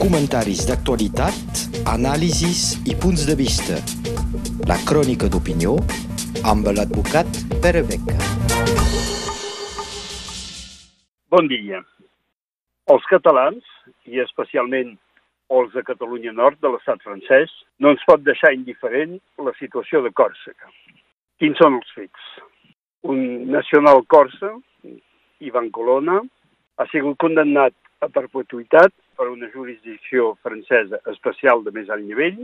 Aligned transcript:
comentaris 0.00 0.64
d'actualitat, 0.68 1.60
anàlisis 1.90 2.78
i 2.90 2.96
punts 2.98 3.26
de 3.28 3.36
vista. 3.38 3.76
La 4.70 4.78
crònica 4.88 5.28
d'opinió 5.30 5.76
amb 6.52 6.70
l'advocat 6.76 7.28
Pere 7.62 7.82
Beca. 7.86 8.16
Bon 11.30 11.46
dia. 11.50 11.82
Els 12.90 13.06
catalans, 13.10 13.62
i 14.10 14.18
especialment 14.24 14.96
els 15.50 15.72
de 15.74 15.82
Catalunya 15.86 16.32
Nord, 16.32 16.58
de 16.62 16.70
l'estat 16.72 17.02
francès, 17.06 17.52
no 17.78 17.92
ens 17.94 18.02
pot 18.06 18.22
deixar 18.26 18.54
indiferent 18.54 19.18
la 19.38 19.54
situació 19.58 20.02
de 20.02 20.10
Còrsega. 20.10 20.70
Quins 21.38 21.58
són 21.58 21.78
els 21.78 21.94
fets? 21.94 22.26
Un 23.06 23.50
nacional 23.50 24.02
corsa, 24.10 24.52
Ivan 25.40 25.70
Colonna, 25.74 26.20
ha 26.78 26.86
sigut 26.90 27.18
condemnat 27.22 27.74
a 28.00 28.08
perpetuïtat 28.08 28.92
per 29.20 29.28
una 29.28 29.50
jurisdicció 29.52 30.30
francesa 30.40 30.96
especial 31.12 31.60
de 31.66 31.74
més 31.76 31.90
alt 31.92 32.06
nivell 32.08 32.38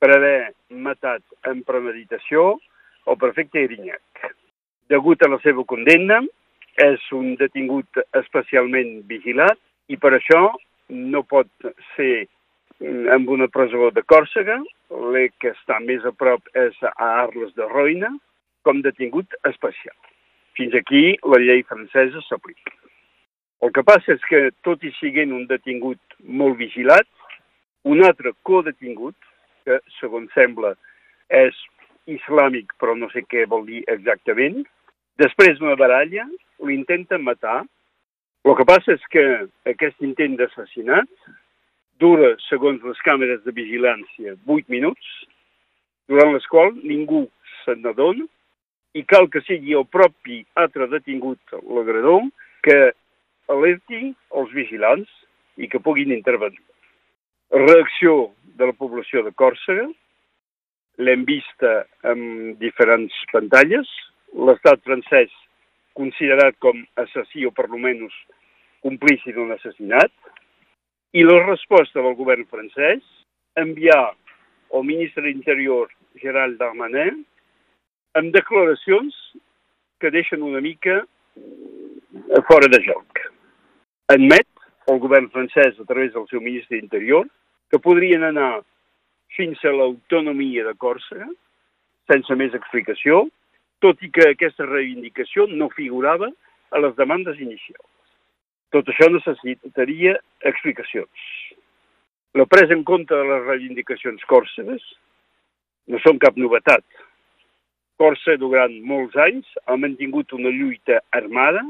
per 0.00 0.08
haver 0.14 0.54
matat 0.86 1.20
en 1.50 1.60
premeditació 1.68 2.54
el 3.12 3.18
prefecte 3.20 3.60
Irinyac. 3.60 4.30
Degut 4.88 5.20
a 5.20 5.28
la 5.28 5.36
seva 5.44 5.66
condemna, 5.68 6.22
és 6.80 7.02
un 7.12 7.34
detingut 7.38 8.00
especialment 8.18 9.02
vigilat 9.10 9.60
i 9.92 9.98
per 10.00 10.14
això 10.16 10.40
no 10.88 11.22
pot 11.28 11.68
ser 11.94 12.26
en 12.80 13.28
una 13.30 13.48
presó 13.52 13.90
de 13.94 14.02
Còrsega, 14.02 14.56
l'E 15.14 15.28
que 15.38 15.52
està 15.52 15.78
més 15.84 16.04
a 16.08 16.12
prop 16.16 16.48
és 16.56 16.80
a 16.88 17.10
Arles 17.26 17.52
de 17.54 17.68
Roina, 17.68 18.10
com 18.64 18.80
detingut 18.82 19.36
especial. 19.44 19.96
Fins 20.58 20.74
aquí 20.80 21.04
la 21.28 21.42
llei 21.42 21.62
francesa 21.68 22.24
s'aplica. 22.26 22.72
El 23.64 23.72
que 23.72 23.84
passa 23.86 24.12
és 24.12 24.24
que, 24.28 24.50
tot 24.66 24.82
i 24.84 24.90
siguent 24.98 25.32
un 25.32 25.46
detingut 25.48 26.18
molt 26.40 26.58
vigilat, 26.60 27.06
un 27.88 28.02
altre 28.04 28.34
codetingut, 28.44 29.16
que 29.64 29.78
segons 29.98 30.32
sembla 30.36 30.74
és 31.32 31.56
islàmic 32.12 32.74
però 32.80 32.92
no 32.98 33.08
sé 33.12 33.22
què 33.24 33.46
vol 33.48 33.64
dir 33.64 33.80
exactament, 33.88 34.58
després 35.20 35.56
d'una 35.56 35.78
baralla 35.80 36.26
l'intenta 36.68 37.16
matar. 37.18 37.62
El 38.44 38.56
que 38.58 38.66
passa 38.68 38.92
és 38.98 39.06
que 39.08 39.24
aquest 39.72 40.04
intent 40.04 40.36
d'assassinat 40.36 41.08
dura, 42.02 42.34
segons 42.50 42.82
les 42.84 43.00
càmeres 43.06 43.40
de 43.46 43.54
vigilància, 43.56 44.34
8 44.44 44.68
minuts, 44.68 45.06
durant 46.10 46.34
les 46.34 46.44
quals 46.52 46.76
ningú 46.84 47.22
se 47.62 47.78
n'adona 47.80 48.26
i 48.92 49.06
cal 49.08 49.30
que 49.32 49.40
sigui 49.46 49.72
el 49.78 49.88
propi 49.88 50.42
altre 50.60 50.90
detingut, 50.92 51.40
l'agredor, 51.64 52.28
que 52.60 52.92
alerti 53.52 54.14
els 54.38 54.52
vigilants 54.54 55.10
i 55.56 55.68
que 55.70 55.82
puguin 55.82 56.12
intervenir. 56.14 56.62
Reacció 57.54 58.32
de 58.58 58.70
la 58.70 58.76
població 58.76 59.22
de 59.22 59.32
Còrsega, 59.36 59.86
l'hem 60.98 61.24
vista 61.26 61.84
en 62.10 62.54
diferents 62.60 63.14
pantalles, 63.32 63.88
l'estat 64.34 64.82
francès 64.86 65.32
considerat 65.94 66.56
com 66.62 66.80
assassí 66.98 67.44
o 67.46 67.52
per 67.54 67.68
almenys 67.68 68.14
complici 68.82 69.32
d'un 69.32 69.52
assassinat, 69.54 70.10
i 71.14 71.22
la 71.22 71.38
resposta 71.44 72.02
del 72.02 72.16
govern 72.18 72.46
francès 72.50 73.02
enviar 73.60 74.14
al 74.74 74.82
ministre 74.86 75.22
d'Interior 75.28 75.90
Gerald 76.18 76.58
Darmanin 76.58 77.22
amb 78.18 78.34
declaracions 78.34 79.14
que 80.02 80.10
deixen 80.10 80.42
una 80.42 80.62
mica 80.62 81.02
fora 82.50 82.70
de 82.70 82.82
joc 82.82 83.13
admet 84.12 84.46
el 84.92 85.00
govern 85.00 85.30
francès 85.32 85.78
a 85.80 85.86
través 85.88 86.12
del 86.12 86.26
seu 86.28 86.42
ministre 86.44 86.76
d'Interior 86.76 87.26
que 87.72 87.80
podrien 87.80 88.24
anar 88.26 88.60
fins 89.36 89.62
a 89.64 89.72
l'autonomia 89.72 90.66
de 90.66 90.74
Còrsega 90.78 91.28
sense 92.10 92.36
més 92.36 92.52
explicació, 92.54 93.24
tot 93.80 94.02
i 94.04 94.10
que 94.12 94.28
aquesta 94.28 94.66
reivindicació 94.68 95.46
no 95.48 95.70
figurava 95.72 96.28
a 96.70 96.80
les 96.84 96.94
demandes 96.98 97.40
inicials. 97.40 97.88
Tot 98.74 98.88
això 98.90 99.08
necessitaria 99.08 100.18
explicacions. 100.44 101.24
La 102.34 102.44
presa 102.50 102.74
en 102.74 102.82
compte 102.84 103.14
de 103.14 103.26
les 103.30 103.44
reivindicacions 103.46 104.24
còrsegues 104.28 104.84
no 105.88 106.00
són 106.02 106.18
cap 106.18 106.36
novetat. 106.36 106.84
Còrsega, 108.00 108.40
durant 108.42 108.74
molts 108.84 109.16
anys, 109.16 109.46
ha 109.70 109.76
mantingut 109.78 110.32
una 110.34 110.50
lluita 110.50 110.98
armada 111.14 111.62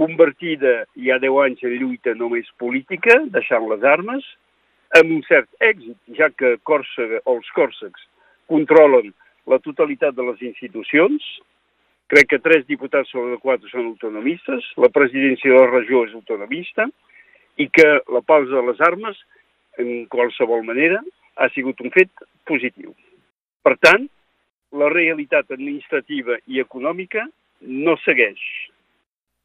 convertida 0.00 0.86
ja 0.96 1.18
10 1.20 1.42
anys 1.44 1.64
en 1.68 1.74
lluita 1.76 2.14
només 2.16 2.48
política, 2.62 3.18
deixant 3.34 3.66
les 3.68 3.84
armes, 3.84 4.24
amb 4.96 5.12
un 5.12 5.20
cert 5.28 5.50
èxit, 5.60 5.98
ja 6.16 6.30
que 6.32 6.56
Còrsega, 6.66 7.20
els 7.30 7.50
còrsecs 7.56 8.06
controlen 8.50 9.12
la 9.50 9.60
totalitat 9.62 10.16
de 10.16 10.24
les 10.26 10.40
institucions, 10.48 11.26
crec 12.10 12.30
que 12.32 12.40
tres 12.42 12.64
diputats 12.66 13.12
sobre 13.12 13.38
quatre 13.42 13.68
són 13.70 13.92
autonomistes, 13.92 14.66
la 14.80 14.90
presidència 14.94 15.52
de 15.52 15.60
la 15.60 15.68
regió 15.70 16.02
és 16.08 16.16
autonomista, 16.16 16.88
i 17.60 17.68
que 17.68 17.86
la 18.08 18.24
pausa 18.24 18.56
de 18.56 18.64
les 18.70 18.80
armes, 18.88 19.20
en 19.78 20.06
qualsevol 20.10 20.64
manera, 20.66 20.98
ha 21.36 21.48
sigut 21.54 21.78
un 21.84 21.92
fet 21.94 22.10
positiu. 22.48 22.96
Per 23.62 23.76
tant, 23.84 24.08
la 24.80 24.88
realitat 24.90 25.52
administrativa 25.52 26.40
i 26.48 26.60
econòmica 26.64 27.28
no 27.60 27.96
segueix 28.06 28.40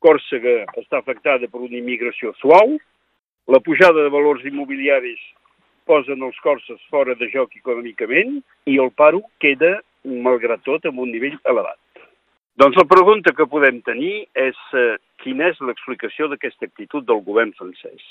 Còrsega 0.05 0.67
està 0.77 0.99
afectada 1.01 1.49
per 1.49 1.63
una 1.65 1.79
immigració 1.79 2.35
suau, 2.37 2.75
la 3.49 3.61
pujada 3.65 4.03
de 4.05 4.11
valors 4.13 4.45
immobiliaris 4.45 5.21
posen 5.89 6.21
els 6.25 6.37
corses 6.45 6.81
fora 6.93 7.15
de 7.17 7.29
joc 7.33 7.55
econòmicament 7.57 8.37
i 8.69 8.77
el 8.81 8.91
paro 9.01 9.23
queda, 9.41 9.79
malgrat 10.05 10.61
tot, 10.65 10.85
amb 10.85 11.01
un 11.01 11.09
nivell 11.13 11.37
elevat. 11.49 11.81
Doncs 12.61 12.77
la 12.77 12.87
pregunta 12.89 13.33
que 13.37 13.49
podem 13.49 13.81
tenir 13.85 14.13
és 14.45 14.61
eh, 14.77 14.95
quina 15.25 15.49
és 15.51 15.61
l'explicació 15.65 16.29
d'aquesta 16.31 16.69
actitud 16.69 17.05
del 17.09 17.21
govern 17.25 17.53
francès. 17.57 18.05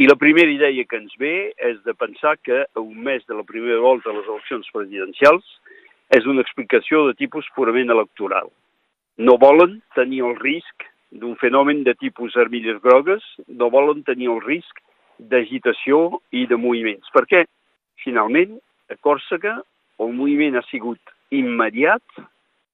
I 0.00 0.08
la 0.08 0.16
primera 0.20 0.52
idea 0.52 0.84
que 0.88 1.00
ens 1.00 1.12
ve 1.20 1.52
és 1.56 1.80
de 1.84 1.94
pensar 1.96 2.36
que 2.44 2.64
a 2.64 2.80
un 2.80 3.04
mes 3.04 3.24
de 3.28 3.36
la 3.36 3.44
primera 3.48 3.80
volta 3.84 4.10
de 4.10 4.18
les 4.18 4.28
eleccions 4.28 4.68
presidencials 4.72 5.56
és 6.16 6.28
una 6.28 6.44
explicació 6.44 7.06
de 7.06 7.16
tipus 7.20 7.48
purament 7.56 7.92
electoral 7.92 8.52
no 9.18 9.36
volen 9.40 9.80
tenir 9.94 10.22
el 10.24 10.36
risc 10.40 10.86
d'un 11.10 11.36
fenomen 11.40 11.82
de 11.84 11.94
tipus 11.94 12.36
armilles 12.36 12.80
grogues, 12.82 13.22
no 13.48 13.70
volen 13.70 14.02
tenir 14.04 14.28
el 14.32 14.42
risc 14.44 14.82
d'agitació 15.18 16.20
i 16.32 16.44
de 16.46 16.58
moviments, 16.60 17.08
perquè 17.14 17.46
finalment 18.04 18.58
a 18.92 18.96
Còrsega 19.00 19.56
el 20.04 20.12
moviment 20.12 20.58
ha 20.58 20.64
sigut 20.68 21.00
immediat, 21.32 22.04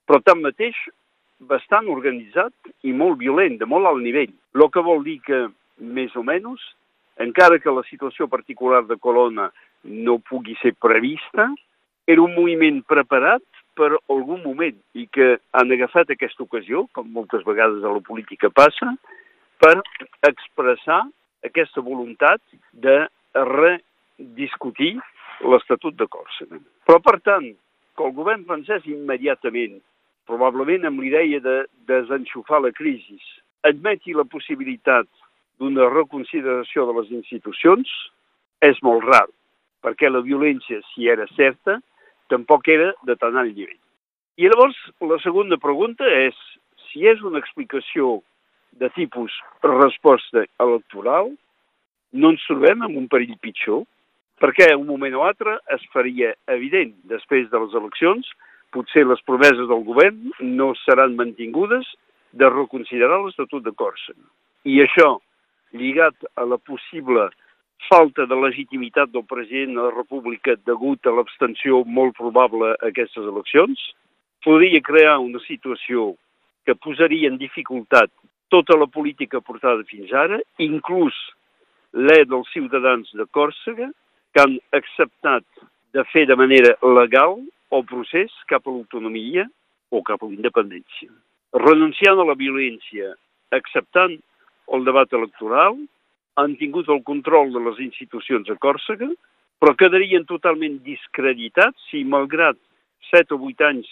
però 0.06 0.18
tanmateix 0.26 0.76
bastant 1.38 1.88
organitzat 1.90 2.52
i 2.86 2.92
molt 2.92 3.18
violent, 3.22 3.58
de 3.58 3.66
molt 3.66 3.86
alt 3.86 4.02
nivell. 4.02 4.32
El 4.54 4.68
que 4.74 4.82
vol 4.82 5.02
dir 5.06 5.18
que, 5.26 5.46
més 5.78 6.14
o 6.18 6.22
menys, 6.26 6.62
encara 7.22 7.60
que 7.62 7.70
la 7.70 7.84
situació 7.88 8.28
particular 8.30 8.82
de 8.86 8.98
Colonna 8.98 9.50
no 9.84 10.18
pugui 10.18 10.54
ser 10.60 10.74
prevista, 10.78 11.48
era 12.06 12.22
un 12.22 12.34
moviment 12.34 12.82
preparat 12.86 13.42
per 13.78 13.90
algun 14.12 14.42
moment 14.44 14.76
i 14.98 15.06
que 15.12 15.36
han 15.56 15.72
agafat 15.72 16.12
aquesta 16.12 16.44
ocasió, 16.44 16.86
com 16.92 17.08
moltes 17.12 17.44
vegades 17.46 17.84
a 17.84 17.94
la 17.94 18.02
política 18.04 18.50
passa, 18.50 18.92
per 19.62 19.76
expressar 20.28 21.02
aquesta 21.46 21.82
voluntat 21.84 22.42
de 22.72 22.98
rediscutir 23.34 24.94
l'Estatut 25.42 25.96
de 25.98 26.06
Còrsega. 26.10 26.60
Però, 26.86 26.98
per 27.02 27.18
tant, 27.26 27.48
que 27.96 28.06
el 28.06 28.14
govern 28.16 28.44
francès 28.48 28.86
immediatament, 28.90 29.80
probablement 30.28 30.86
amb 30.88 31.02
l'idea 31.02 31.40
de 31.44 31.56
desenxufar 31.88 32.62
la 32.62 32.72
crisi, 32.74 33.18
admeti 33.66 34.14
la 34.14 34.26
possibilitat 34.28 35.08
d'una 35.60 35.88
reconsideració 35.90 36.86
de 36.88 36.98
les 36.98 37.10
institucions, 37.18 37.90
és 38.62 38.78
molt 38.86 39.04
rar, 39.06 39.26
perquè 39.82 40.10
la 40.10 40.22
violència, 40.22 40.80
si 40.92 41.08
era 41.10 41.26
certa, 41.34 41.80
tampoc 42.32 42.68
era 42.72 42.90
de 43.08 43.16
tan 43.20 43.36
alt 43.36 43.54
nivell. 43.54 43.78
I 44.40 44.48
llavors 44.48 44.78
la 45.04 45.20
segona 45.20 45.60
pregunta 45.60 46.08
és 46.08 46.36
si 46.88 47.06
és 47.08 47.20
una 47.28 47.40
explicació 47.40 48.20
de 48.80 48.88
tipus 48.96 49.34
resposta 49.64 50.46
electoral, 50.64 51.32
no 52.12 52.32
ens 52.32 52.44
trobem 52.48 52.84
en 52.84 52.96
un 53.00 53.08
perill 53.12 53.36
pitjor, 53.44 53.84
perquè 54.40 54.72
un 54.76 54.88
moment 54.88 55.14
o 55.16 55.26
altre 55.26 55.58
es 55.76 55.84
faria 55.92 56.32
evident, 56.50 56.94
després 57.12 57.48
de 57.52 57.60
les 57.62 57.76
eleccions, 57.78 58.32
potser 58.72 59.04
les 59.06 59.20
promeses 59.28 59.68
del 59.68 59.84
govern 59.84 60.32
no 60.40 60.72
seran 60.82 61.16
mantingudes 61.16 61.88
de 62.32 62.48
reconsiderar 62.48 63.20
l'Estatut 63.20 63.64
de 63.64 63.74
Còrsega. 63.76 64.24
I 64.64 64.80
això, 64.84 65.18
lligat 65.76 66.16
a 66.36 66.46
la 66.48 66.58
possible 66.58 67.28
falta 67.88 68.26
de 68.26 68.36
legitimitat 68.38 69.10
del 69.12 69.24
president 69.28 69.76
de 69.76 69.82
la 69.82 69.94
República 69.94 70.56
degut 70.66 71.06
a 71.06 71.14
l'abstenció 71.16 71.82
molt 71.84 72.16
probable 72.18 72.72
a 72.74 72.90
aquestes 72.90 73.24
eleccions, 73.24 73.80
podria 74.44 74.82
crear 74.84 75.18
una 75.22 75.40
situació 75.46 76.12
que 76.66 76.74
posaria 76.74 77.30
en 77.30 77.38
dificultat 77.38 78.10
tota 78.52 78.76
la 78.76 78.86
política 78.86 79.40
portada 79.40 79.84
fins 79.88 80.12
ara, 80.12 80.38
inclús 80.58 81.16
l'E 81.92 82.24
dels 82.28 82.48
ciutadans 82.52 83.10
de 83.16 83.26
Còrsega 83.36 83.88
que 84.32 84.42
han 84.42 84.58
acceptat 84.76 85.44
de 85.92 86.04
fer 86.12 86.26
de 86.28 86.36
manera 86.36 86.74
legal 86.98 87.38
el 87.72 87.84
procés 87.88 88.32
cap 88.48 88.66
a 88.66 88.72
l'autonomia 88.72 89.46
o 89.92 90.02
cap 90.04 90.22
a 90.22 90.28
la 90.28 90.36
independència. 90.36 91.10
Renunciant 91.52 92.20
a 92.20 92.28
la 92.28 92.36
violència, 92.36 93.12
acceptant 93.52 94.16
el 94.72 94.86
debat 94.88 95.12
electoral, 95.12 95.76
han 96.40 96.56
tingut 96.60 96.88
el 96.88 97.02
control 97.04 97.52
de 97.52 97.60
les 97.66 97.80
institucions 97.84 98.48
a 98.50 98.56
Còrsega, 98.60 99.08
però 99.60 99.74
quedarien 99.78 100.24
totalment 100.26 100.80
discreditats 100.86 101.90
si, 101.90 102.02
malgrat 102.04 102.58
7 103.10 103.36
o 103.36 103.40
8 103.50 103.68
anys 103.68 103.90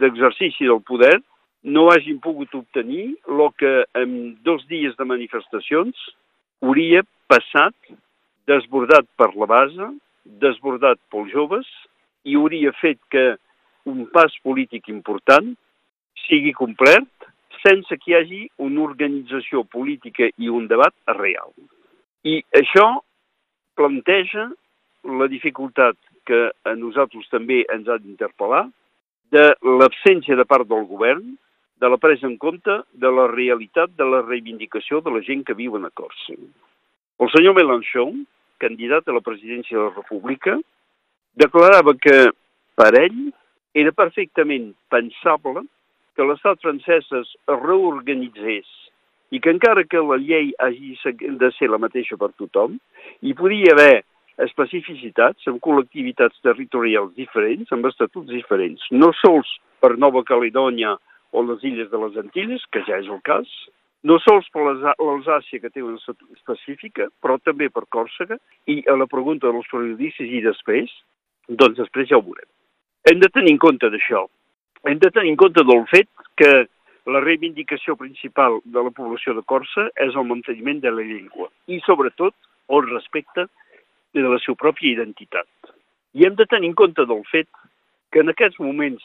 d'exercici 0.00 0.68
del 0.68 0.82
poder, 0.86 1.18
no 1.66 1.88
hagin 1.90 2.20
pogut 2.22 2.54
obtenir 2.54 3.16
el 3.26 3.42
que 3.58 3.72
en 3.98 4.36
dos 4.46 4.62
dies 4.70 4.94
de 4.96 5.04
manifestacions 5.04 5.98
hauria 6.62 7.02
passat 7.26 7.74
desbordat 8.46 9.08
per 9.18 9.32
la 9.34 9.48
base, 9.50 9.88
desbordat 10.24 11.00
pels 11.10 11.32
joves, 11.34 11.66
i 12.24 12.36
hauria 12.38 12.72
fet 12.80 13.00
que 13.10 13.34
un 13.86 14.06
pas 14.14 14.32
polític 14.46 14.88
important 14.90 15.52
sigui 16.26 16.52
complert 16.54 17.28
sense 17.62 17.98
que 18.00 18.12
hi 18.12 18.16
hagi 18.18 18.42
una 18.62 18.82
organització 18.86 19.64
política 19.64 20.28
i 20.36 20.50
un 20.52 20.68
debat 20.70 20.94
real. 21.18 21.52
I 22.26 22.40
això 22.60 22.86
planteja 23.78 24.48
la 25.06 25.28
dificultat 25.30 25.96
que 26.26 26.50
a 26.66 26.74
nosaltres 26.74 27.28
també 27.30 27.62
ens 27.72 27.88
ha 27.88 27.98
d'interpel·lar 28.02 28.64
de 29.34 29.44
l'absència 29.80 30.36
de 30.38 30.46
part 30.48 30.66
del 30.68 30.86
govern 30.90 31.36
de 31.80 31.90
la 31.92 31.98
presa 32.00 32.26
en 32.26 32.36
compte 32.40 32.80
de 32.92 33.10
la 33.12 33.26
realitat 33.30 33.92
de 33.98 34.06
la 34.08 34.22
reivindicació 34.24 35.02
de 35.04 35.12
la 35.12 35.22
gent 35.22 35.44
que 35.44 35.54
viu 35.54 35.76
a 35.76 35.90
Còrsega. 35.90 36.48
El 37.20 37.30
senyor 37.32 37.54
Mélenchon, 37.56 38.24
candidat 38.58 39.08
a 39.08 39.12
la 39.16 39.24
presidència 39.24 39.76
de 39.76 39.84
la 39.84 39.94
República, 39.94 40.56
declarava 41.36 41.94
que 42.00 42.32
per 42.76 42.92
ell 42.96 43.20
era 43.76 43.92
perfectament 43.92 44.72
pensable 44.88 45.62
que 46.16 46.26
l'estat 46.26 46.60
francès 46.64 47.08
es 47.20 47.32
reorganitzés 47.52 48.68
i 49.34 49.40
que 49.42 49.52
encara 49.52 49.84
que 49.84 50.00
la 50.00 50.18
llei 50.22 50.52
hagi 50.62 50.94
de 51.42 51.50
ser 51.58 51.68
la 51.70 51.80
mateixa 51.82 52.16
per 52.16 52.30
tothom, 52.40 52.78
hi 53.22 53.34
podia 53.38 53.74
haver 53.74 54.04
especificitats 54.44 55.48
amb 55.50 55.62
col·lectivitats 55.64 56.40
territorials 56.44 57.14
diferents, 57.16 57.72
amb 57.72 57.88
estatuts 57.88 58.30
diferents, 58.32 58.84
no 58.92 59.10
sols 59.22 59.48
per 59.80 59.96
Nova 59.96 60.22
Caledònia 60.28 60.94
o 61.32 61.42
les 61.42 61.64
illes 61.64 61.90
de 61.90 62.00
les 62.00 62.16
Antilles, 62.20 62.64
que 62.72 62.84
ja 62.86 63.00
és 63.00 63.08
el 63.12 63.20
cas, 63.26 63.48
no 64.06 64.18
sols 64.22 64.46
per 64.54 64.62
l'Alsàcia, 64.68 65.60
que 65.60 65.72
té 65.72 65.82
una 65.82 65.98
específica, 66.36 67.08
però 67.22 67.38
també 67.42 67.68
per 67.72 67.86
Còrsega, 67.90 68.38
i 68.70 68.82
a 68.86 68.94
la 68.96 69.08
pregunta 69.10 69.50
dels 69.50 69.68
periodistes 69.72 70.30
i 70.30 70.42
després, 70.44 70.92
doncs 71.48 71.80
després 71.80 72.12
ja 72.12 72.20
ho 72.20 72.24
veurem. 72.26 72.48
Hem 73.10 73.22
de 73.22 73.30
tenir 73.32 73.54
en 73.54 73.62
compte 73.62 73.90
d'això. 73.90 74.26
Hem 74.86 74.98
de 75.02 75.10
tenir 75.10 75.32
en 75.32 75.36
compte 75.36 75.64
del 75.66 75.80
fet 75.90 76.06
que 76.38 76.50
la 77.10 77.20
reivindicació 77.22 77.96
principal 77.98 78.60
de 78.64 78.82
la 78.86 78.92
població 78.94 79.32
de 79.34 79.42
Corsa 79.42 79.88
és 80.04 80.14
el 80.14 80.26
manteniment 80.28 80.78
de 80.84 80.92
la 80.94 81.02
llengua 81.06 81.48
i, 81.66 81.80
sobretot, 81.86 82.34
el 82.70 82.86
respecte 82.86 83.48
de 84.14 84.22
la 84.22 84.38
seva 84.44 84.54
pròpia 84.60 84.92
identitat. 84.92 85.48
I 86.14 86.28
hem 86.28 86.36
de 86.38 86.46
tenir 86.46 86.70
en 86.70 86.76
compte 86.78 87.02
del 87.02 87.24
fet 87.32 87.50
que 88.14 88.22
en 88.22 88.30
aquests 88.30 88.62
moments 88.62 89.02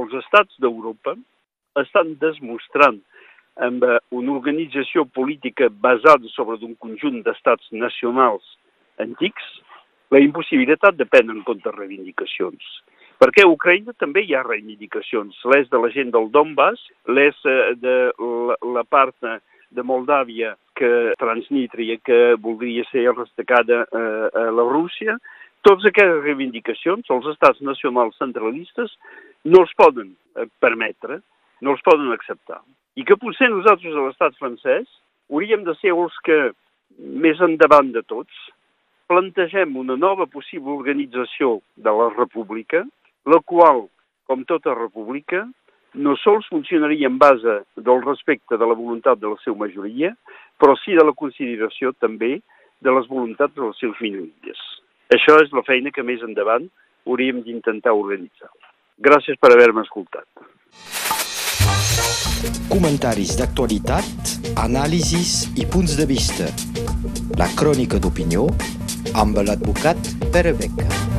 els 0.00 0.14
estats 0.22 0.56
d'Europa 0.64 1.14
estan 1.82 2.16
desmostrant 2.22 3.02
amb 3.66 3.84
eh, 3.84 3.98
una 4.16 4.32
organització 4.38 5.04
política 5.04 5.68
basada 5.68 6.32
sobre 6.32 6.56
un 6.64 6.78
conjunt 6.80 7.20
d'estats 7.26 7.68
nacionals 7.76 8.56
antics, 9.04 9.52
la 10.10 10.24
impossibilitat 10.24 10.96
de 10.96 11.04
prendre 11.04 11.36
en 11.36 11.44
compte 11.44 11.76
reivindicacions. 11.76 12.64
Perquè 13.20 13.44
a 13.44 13.50
Ucraïna 13.52 13.92
també 14.00 14.22
hi 14.24 14.32
ha 14.32 14.40
reivindicacions, 14.46 15.36
les 15.52 15.68
de 15.68 15.78
la 15.82 15.90
gent 15.92 16.08
del 16.14 16.30
Donbass, 16.32 16.80
les 17.12 17.36
eh, 17.44 17.74
de 17.76 17.96
la, 18.16 18.84
part 18.88 19.12
de 19.76 19.82
Moldàvia, 19.84 20.54
que 20.78 21.12
Transnítria, 21.20 21.98
que 22.00 22.20
voldria 22.40 22.86
ser 22.88 23.04
restacada 23.12 23.82
eh, 23.84 24.28
a 24.40 24.46
la 24.56 24.64
Rússia, 24.64 25.18
totes 25.68 25.90
aquestes 25.90 26.22
reivindicacions, 26.24 27.10
els 27.12 27.28
estats 27.34 27.60
nacionals 27.60 28.16
centralistes, 28.16 28.94
no 29.44 29.66
els 29.66 29.74
poden 29.76 30.14
permetre, 30.64 31.18
no 31.60 31.74
els 31.74 31.84
poden 31.84 32.08
acceptar. 32.14 32.62
I 32.96 33.04
que 33.04 33.18
potser 33.20 33.50
nosaltres 33.52 33.92
a 33.92 34.06
l'estat 34.06 34.38
francès 34.40 34.88
hauríem 35.28 35.66
de 35.68 35.74
ser 35.82 35.92
els 35.92 36.16
que, 36.24 36.38
més 36.96 37.40
endavant 37.44 37.92
de 37.92 38.00
tots, 38.08 38.32
plantegem 39.12 39.76
una 39.76 39.98
nova 40.00 40.24
possible 40.30 40.72
organització 40.72 41.58
de 41.76 41.92
la 42.00 42.08
república, 42.14 42.86
la 43.26 43.40
qual, 43.44 43.88
com 44.28 44.44
tota 44.48 44.74
república, 44.76 45.46
no 45.94 46.14
sols 46.22 46.46
funcionaria 46.48 47.08
en 47.08 47.18
base 47.18 47.60
del 47.76 48.02
respecte 48.04 48.56
de 48.56 48.66
la 48.66 48.78
voluntat 48.78 49.18
de 49.18 49.32
la 49.32 49.38
seva 49.44 49.66
majoria, 49.66 50.14
però 50.60 50.76
sí 50.78 50.94
de 50.94 51.04
la 51.04 51.16
consideració 51.16 51.92
també 51.98 52.38
de 52.80 52.94
les 52.94 53.08
voluntats 53.08 53.54
de 53.56 53.66
les 53.66 53.80
seves 53.82 54.00
minories. 54.00 54.62
Això 55.10 55.40
és 55.42 55.50
la 55.52 55.66
feina 55.66 55.90
que 55.90 56.06
més 56.06 56.22
endavant 56.22 56.68
hauríem 57.06 57.42
d'intentar 57.42 57.96
organitzar. 57.96 58.50
Gràcies 59.00 59.38
per 59.40 59.52
haver-me 59.52 59.82
escoltat. 59.82 60.28
Comentaris 62.70 63.34
d'actualitat, 63.40 64.36
anàlisis 64.62 65.50
i 65.58 65.66
punts 65.66 65.98
de 65.98 66.06
vista. 66.06 66.46
La 67.40 67.50
crònica 67.58 67.98
d'opinió 67.98 68.46
amb 69.18 69.42
l'advocat 69.42 70.14
Pere 70.30 70.54
Beca. 70.54 71.09